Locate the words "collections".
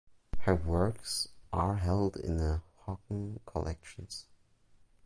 3.45-4.25